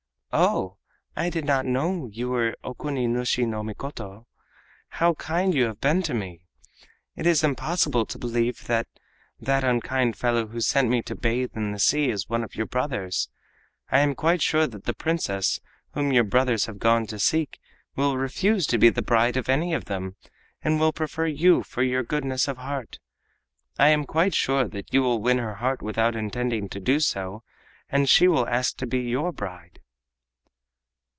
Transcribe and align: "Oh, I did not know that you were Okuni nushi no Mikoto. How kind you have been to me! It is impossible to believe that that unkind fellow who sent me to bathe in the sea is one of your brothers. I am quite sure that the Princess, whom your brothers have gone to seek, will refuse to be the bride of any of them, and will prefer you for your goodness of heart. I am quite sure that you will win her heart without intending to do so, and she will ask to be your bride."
"Oh, 0.33 0.77
I 1.13 1.29
did 1.29 1.43
not 1.43 1.65
know 1.65 2.05
that 2.07 2.15
you 2.15 2.29
were 2.29 2.55
Okuni 2.63 3.05
nushi 3.05 3.45
no 3.45 3.63
Mikoto. 3.63 4.27
How 4.87 5.13
kind 5.15 5.53
you 5.53 5.65
have 5.65 5.81
been 5.81 6.01
to 6.03 6.13
me! 6.13 6.39
It 7.17 7.25
is 7.27 7.43
impossible 7.43 8.05
to 8.05 8.17
believe 8.17 8.65
that 8.67 8.87
that 9.41 9.65
unkind 9.65 10.15
fellow 10.15 10.47
who 10.47 10.61
sent 10.61 10.87
me 10.87 11.01
to 11.01 11.15
bathe 11.17 11.57
in 11.57 11.73
the 11.73 11.79
sea 11.79 12.09
is 12.09 12.29
one 12.29 12.45
of 12.45 12.55
your 12.55 12.65
brothers. 12.65 13.27
I 13.91 13.99
am 13.99 14.15
quite 14.15 14.41
sure 14.41 14.67
that 14.67 14.85
the 14.85 14.93
Princess, 14.93 15.59
whom 15.95 16.13
your 16.13 16.23
brothers 16.23 16.65
have 16.65 16.79
gone 16.79 17.07
to 17.07 17.19
seek, 17.19 17.59
will 17.97 18.15
refuse 18.15 18.65
to 18.67 18.77
be 18.77 18.87
the 18.87 19.01
bride 19.01 19.35
of 19.35 19.49
any 19.49 19.73
of 19.73 19.83
them, 19.85 20.15
and 20.61 20.79
will 20.79 20.93
prefer 20.93 21.25
you 21.27 21.61
for 21.61 21.83
your 21.83 22.03
goodness 22.03 22.47
of 22.47 22.57
heart. 22.59 22.99
I 23.77 23.89
am 23.89 24.05
quite 24.05 24.33
sure 24.33 24.69
that 24.69 24.93
you 24.93 25.01
will 25.01 25.19
win 25.21 25.39
her 25.39 25.55
heart 25.55 25.81
without 25.81 26.15
intending 26.15 26.69
to 26.69 26.79
do 26.79 27.01
so, 27.01 27.43
and 27.89 28.07
she 28.07 28.29
will 28.29 28.47
ask 28.47 28.77
to 28.77 28.87
be 28.87 28.99
your 29.01 29.33
bride." 29.33 29.79